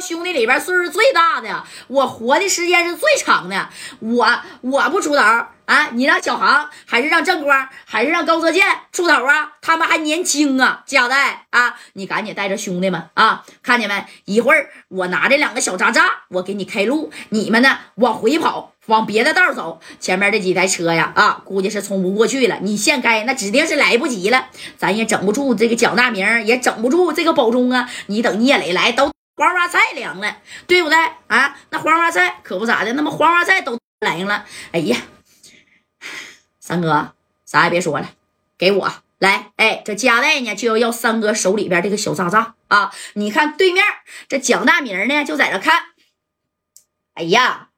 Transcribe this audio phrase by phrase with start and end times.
[0.00, 3.68] 兄弟里边岁数最大的，我活的时间是最长的，
[4.00, 5.22] 我我不出头
[5.66, 9.52] 啊，你让小航还是让正光还是让高泽健出头啊？
[9.62, 14.04] 他们还年轻啊，贾代啊，你赶紧带着兄弟们啊，看见没？
[14.24, 18.72] 一会儿我拿这两个小渣渣，我给你开路，你们呢往回跑。
[18.86, 22.58] 往别的道走，前面这几台车呀，啊，估计是冲不过去了。
[22.60, 24.46] 你现开，那指定是来不及了。
[24.76, 27.88] 咱也整不住这个蒋大明，也整不住这个保中啊。
[28.06, 30.36] 你等聂磊来，都黄花菜凉了，
[30.66, 30.98] 对不对
[31.28, 31.56] 啊？
[31.70, 34.44] 那黄花菜可不咋的，那么黄花菜都来了。
[34.72, 34.98] 哎呀，
[36.60, 37.14] 三哥，
[37.46, 38.10] 啥也别说了，
[38.58, 39.52] 给我来。
[39.56, 42.92] 哎，这加代呢就要要三哥手里边这个小渣渣啊。
[43.14, 43.82] 你看对面
[44.28, 45.84] 这蒋大明呢就在这看。
[47.14, 47.68] 哎呀。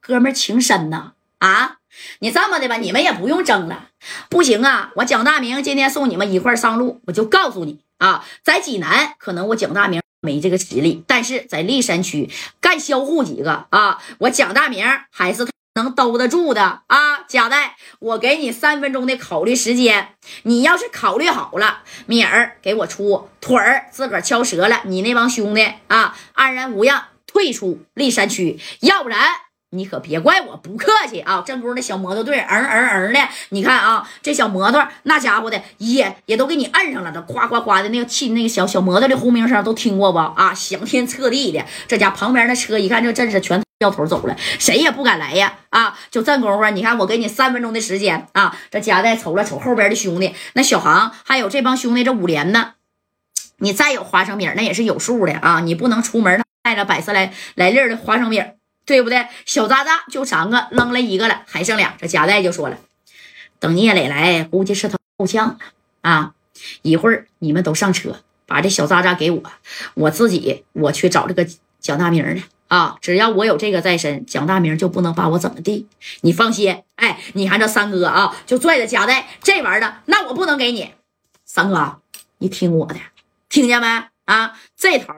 [0.00, 1.76] 哥们情深呐啊！
[2.18, 3.90] 你这么的吧，你们也不用争了。
[4.28, 12.30] 不行啊，我蒋大明今天送你们一块上路，我就告诉你啊，在济南可能我蒋大明没这个实力，但是在历山区
[12.60, 17.24] 干销户几个啊，我蒋大明还是能兜得住的啊。
[17.28, 27.08] 贾代，我给你三分钟的考虑时间，你要是考虑好了，米儿给我出腿儿，自个儿敲折了，你那帮兄弟啊，安然无恙。
[27.26, 29.28] 退出历山区，要不然
[29.74, 31.42] 你可别怪我不客气啊！
[31.44, 40.54] 正宫那小摩托队，嗯嗯嗯的，你看啊，这小摩托那家伙的也也都给你摁上了，这夸夸夸的那个气，那个小小摩托的轰鸣声都听过不啊？
[40.54, 45.58] 响天彻地的，这家旁边那车一看这阵势，全掉头走了，谁也不敢来呀！
[45.70, 48.56] 啊，就这功夫，你看我给你三分钟的时间啊！
[48.70, 52.74] 这夹带瞅了瞅后边的兄弟，那小航还有这帮兄弟，这五连呢，
[53.58, 55.60] 你再有花生米那也是有数的啊！
[55.60, 58.42] 你不能出门带着百十来来粒的花生米，
[58.86, 59.26] 对不对？
[59.46, 61.94] 小渣渣就三个，扔了一个了，还剩俩。
[61.98, 62.78] 这夹带就说了
[63.58, 65.58] ：“等聂磊来，估计是他够呛
[66.02, 66.34] 啊！
[66.82, 69.42] 一会儿你们都上车，把这小渣渣给我，
[69.94, 71.46] 我自己我去找这个
[71.80, 72.96] 蒋大明呢啊！
[73.00, 75.86] 只要我有这个在身，蒋大明就不能把我怎么地。
[76.20, 80.92] 你放心，哎，你看这三哥啊，就拽着夹带这玩意儿，那我不能给你。
[81.46, 82.00] 三哥，
[82.38, 82.96] 你听我的，
[83.48, 83.86] 听见没
[84.26, 84.58] 啊？
[84.76, 85.14] 这头。”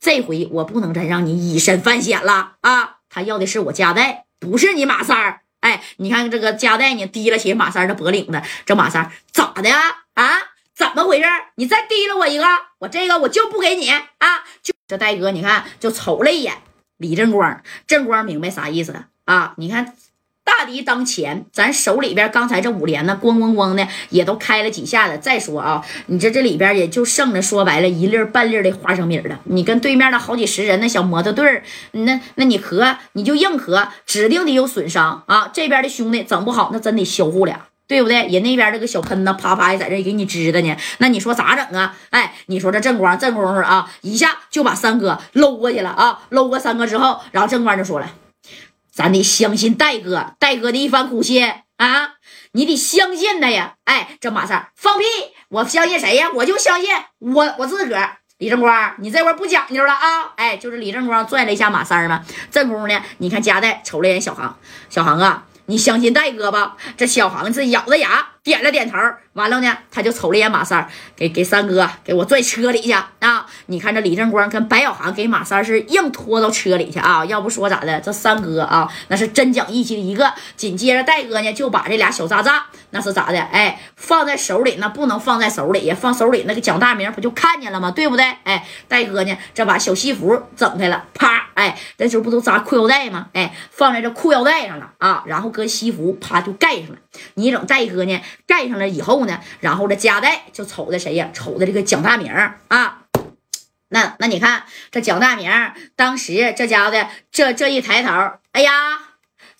[0.00, 2.96] 这回我不能再让你以身犯险了啊！
[3.14, 5.42] 他要的是我夹带，不是你马三儿。
[5.60, 8.42] 哎，你看这个夹带呢，提了起马三的脖领子。
[8.66, 10.02] 这马三咋的啊？
[10.14, 10.38] 啊，
[10.74, 11.28] 怎么回事？
[11.54, 12.44] 你再提了我一个，
[12.80, 14.44] 我这个我就不给你啊！
[14.64, 16.54] 就这戴哥，你看就瞅了一眼
[16.96, 19.54] 李正光，正光明白啥意思啊？
[19.58, 19.94] 你看。
[20.44, 25.18] 大敌当前，咱手里边刚才这五连呢，咣咣咣的也都开了几下子。
[25.18, 29.40] 再说啊，你这这里边也就剩了，说白了，一粒半粒的花生米了。
[29.44, 31.62] 你跟对面那好几十人那小摩托队儿，
[31.92, 35.50] 那那你合你就硬合，指定得有损伤啊。
[35.52, 38.26] 这边的兄弟整不好，那真得销户俩，对不对？
[38.26, 40.76] 人那边这个小喷子啪啪也在这给你支的呢。
[40.98, 41.96] 那你说咋整啊？
[42.10, 48.06] 哎，你说这正光正功夫啊，一下就把三哥搂过去了啊，搂过三哥之后，然后正光就说了。
[48.94, 51.44] 咱得相信戴哥，戴哥的一番苦心
[51.78, 52.14] 啊！
[52.52, 53.74] 你得相信他呀！
[53.86, 55.04] 哎，这马三放屁！
[55.48, 56.30] 我相信谁呀？
[56.32, 58.18] 我就相信我我自个儿。
[58.38, 60.32] 李正光，你这会儿不讲究了啊！
[60.36, 62.24] 哎，就是李正光拽了一下马三嘛。
[62.52, 64.56] 这功夫呢，你看夹带瞅了眼小航，
[64.88, 66.76] 小航啊，你相信戴哥吧？
[66.96, 68.96] 这小航是咬着牙点了点头。
[69.32, 73.44] 完了呢，他就瞅了一眼马三给给三哥给我拽车里去啊！
[73.66, 77.24] 你看这李正光跟白小航给马三是硬拖到车里去啊！
[77.24, 80.32] 要不说咋的，这三哥啊，那是真讲义气的一个。
[80.56, 83.40] 紧接着戴哥呢，就把这俩小渣渣那是咋的？
[83.40, 87.90] 哎，放在手里，那不能放在手里呀，放手里那个蒋大明不就看见了吗？
[87.90, 88.24] 对不对？
[88.44, 93.26] 哎，戴哥呢，这把小西服整开了，啪，哎，那时候不都扎裤腰带吗？
[93.32, 96.96] 哎，放在这裤腰带上了啊，然后搁西服啪就盖上了。
[97.34, 99.24] 你整戴哥呢，盖上了以后。
[99.24, 101.30] 呢，然后这夹带就瞅着谁呀？
[101.32, 102.32] 瞅着这个蒋大明
[102.68, 103.00] 啊。
[103.88, 105.50] 那那你看这蒋大明
[105.94, 108.10] 当时这家伙的这这一抬头，
[108.52, 108.98] 哎呀，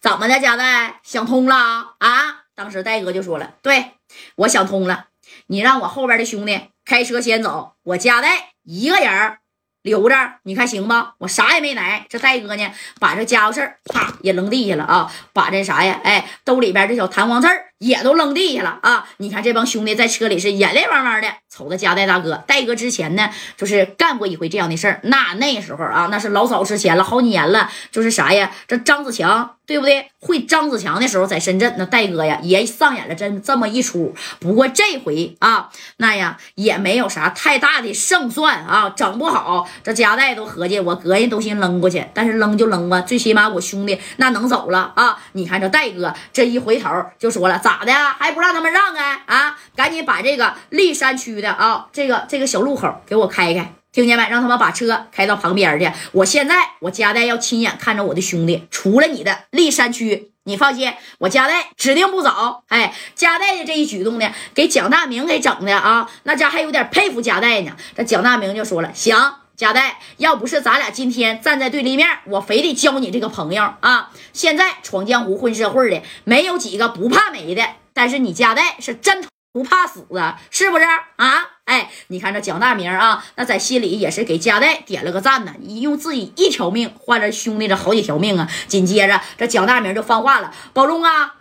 [0.00, 0.40] 怎么的？
[0.40, 2.42] 夹带想通了啊？
[2.54, 3.92] 当时戴哥就说了：“对
[4.36, 5.06] 我想通了，
[5.46, 9.38] 你让我后边的兄弟开车先走，我夹带一个人
[9.82, 10.94] 留着，你看行不？
[11.18, 12.06] 我啥也没来。
[12.08, 16.00] 这戴哥呢，把这家伙事儿啪也扔地下了啊，把这啥呀？
[16.02, 19.06] 哎，兜里边这小弹簧刺儿。”也都扔地下了啊！
[19.18, 22.42] 你看这帮兄弟在车里是眼泪汪汪的，瞅着加代大哥。
[22.46, 25.00] 戴哥之前呢，就是干过一回这样的事儿。
[25.04, 27.70] 那那时候啊，那是老早之前了，好几年了。
[27.90, 28.50] 就是啥呀？
[28.66, 30.10] 这张子强对不对？
[30.20, 34.14] 会张子强的时候，在深圳，那戴哥呀也上演了这这么一出。
[34.40, 35.68] 不过这回啊，
[35.98, 45.18] 那呀也没有啥太大的胜算啊，整不好这加代都合计，我膈应都先扔过去，但是扔就扔吧，最起码我兄弟那能走了啊！
[45.32, 47.82] 你看这戴哥这一回头就说了咋？
[47.82, 49.58] 的还不让他们让开啊？
[49.74, 54.28] 赶紧把这个立山区的啊，这个这个小路口给我开开听见没？
[54.28, 55.90] 让他们把车开到旁边去。
[56.12, 60.32] 我现在我家代要亲眼看着我的兄弟除了你的立山区。
[60.46, 62.64] 你放心，我家代指定不走。
[62.68, 67.72] 哎，家代的这一举动呢，给蒋大明给整的啊，那家还有点佩服家代呢。
[67.96, 69.16] 这蒋大明就说了：“行，
[69.56, 74.10] 家代，要不是咱俩今天站在对立面，我非得交你这个朋友啊。
[74.32, 80.84] 现在闯江湖混社会的，没有几个不怕没的，但是你家代是真不怕死啊，是不是
[81.16, 81.50] 啊？
[81.66, 85.54] 哎，你看这蒋大明啊，那在心里也是给家代点了个赞呢。
[85.60, 88.50] 你用自己一条命换了兄弟这好几条命啊！
[88.66, 91.36] 紧接着这蒋大明就放话了：“保重啊，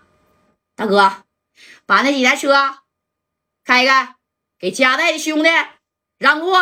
[0.76, 1.24] 大哥，
[1.88, 2.54] 把那几台车
[3.66, 4.16] 开开，
[4.60, 5.50] 给家代的兄弟
[6.20, 6.54] 让路。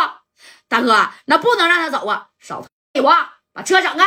[0.72, 2.28] 大哥，那不能让他走啊！
[2.40, 4.06] 少废话，把车整开。”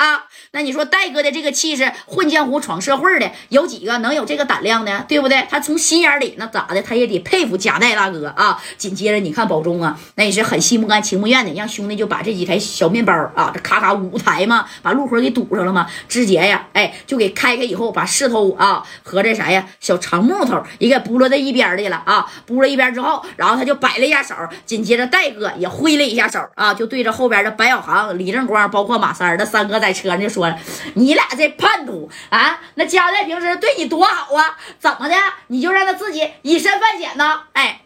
[0.00, 5.04] 啊，那你说戴哥的这个气势，混江湖闯社会的，有几个能有这个胆量呢？
[5.06, 5.46] 对不对？
[5.50, 8.58] 他从心眼里那咋的，他也得佩服贾代大哥啊。
[8.78, 15.86] 紧接着你看宝中啊，那也是很心不甘情不愿的，让兄弟就把这几台小面包啊，这咔咔五台嘛，把路口给堵上了嘛。
[16.08, 22.26] 直接呀，哎，就给开开以后，把势头啊和这啥呀小长木头也给拨落在一边去了啊。
[22.46, 24.34] 拨了一边之后，然后他就摆了一下手，
[24.66, 29.90] 紧接着戴哥也挥了一下手啊，就对着后边的白小航、李正光，包括马三儿的三哥在。
[30.00, 30.58] 车上就说了，
[30.94, 32.58] 你俩这叛徒啊！
[32.76, 35.14] 那家代平时对你多好啊，怎么的
[35.48, 37.42] 你就让他自己以身犯险呢？
[37.52, 37.82] 哎，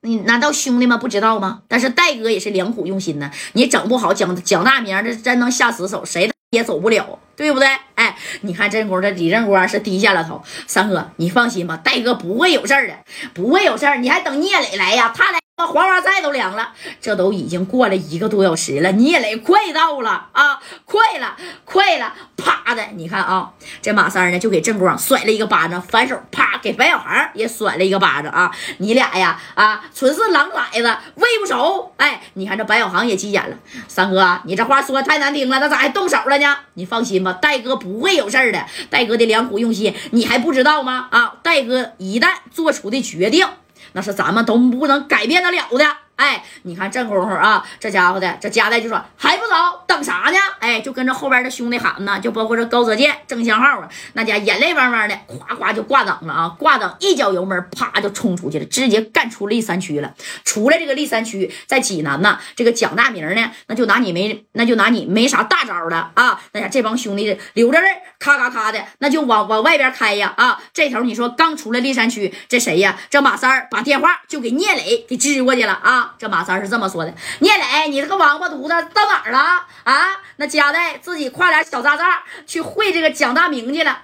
[0.00, 1.60] 你难道兄弟们不知道吗？
[1.68, 7.66] 但是戴哥也是良苦用心呢，你整不好蒋蒋大明这真能下死手，谁也走不了，对不对？
[7.94, 10.42] 哎，你看这功夫，这李正光是低下了头。
[10.66, 12.94] 三哥，你放心吧，戴哥不会有事儿的，
[13.32, 13.96] 不会有事儿。
[13.96, 15.14] 你还等聂磊来呀？
[15.16, 15.38] 他来。
[15.66, 22.12] 黄花菜都凉了，这都已经过了一个多小时了，聂磊快到了啊，快了，快了！
[22.36, 28.50] 啪的，你看啊，这马三呢就给郑光甩了一个巴掌，反手啪给白小航也甩了一个巴掌啊！
[28.78, 31.92] 你俩呀啊，纯是狼崽子，喂不熟！
[31.96, 33.56] 哎，你看这白小航也急眼了，
[33.86, 36.56] 三哥，你这话说的太难听了，那咋还动手了呢？
[36.74, 41.08] 你放心吧，戴哥不会有事的，戴哥的良苦用心你还不知道吗？
[41.10, 43.46] 啊，戴哥一旦做出的决定。
[43.92, 45.84] 那是咱们都不能改变得了的。
[46.22, 49.54] 哎，你看这功夫啊，这家伙的这家带就说还不走，
[49.88, 50.38] 等啥呢？
[50.60, 60.14] 哎，就跟着后边的兄弟喊呢，就包括这高泽健、郑香浩啊，那家眼泪汪汪的，咵咵就挂档了啊，挂档一脚油门，啪就冲出去了，直接干出立三区了。
[60.44, 66.40] 出来这个立三区，在济南呢，这个蒋大明呢，那就拿你没，那就拿你没啥大招了啊。
[66.52, 67.86] 那家这帮兄弟留着这
[68.20, 70.62] 咔咔咔的，那就往往外边开呀啊。
[70.72, 72.96] 这头你说刚出来立山区，这谁呀？
[73.10, 76.11] 这马三把电话就给聂磊给支过去了啊。
[76.18, 79.38] 这马三是这么说的：“聂磊，你这个王八犊子到哪儿了
[79.84, 80.20] 啊？
[80.36, 84.02] 那家代自己挎俩小渣渣去会这个蒋大明去了。”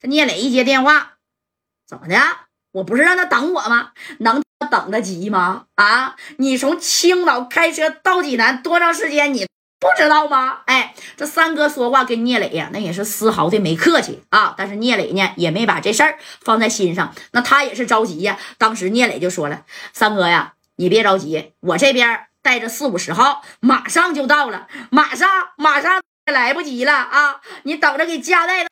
[0.00, 1.14] 这聂磊一接电话，
[1.86, 2.16] 怎么的？
[2.72, 3.90] 我不是让他等我吗？
[4.20, 5.64] 能等得及吗？
[5.74, 6.14] 啊！
[6.38, 9.34] 你从青岛开车到济南多长时间？
[9.34, 9.46] 你
[9.80, 10.60] 不知道吗？
[10.66, 14.54] 哎，这三哥说话跟聂磊呀，那也是丝毫的没客气啊。
[14.56, 17.12] 但是聂磊呢，也没把这事儿放在心上。
[17.32, 18.38] 那他也是着急呀。
[18.56, 25.28] 当时聂磊就说了：“三哥呀。”你别着急，我这边带着四五十号，马上就到了，马上
[25.58, 27.42] 马上来不及了啊！
[27.64, 28.64] 你等着给家带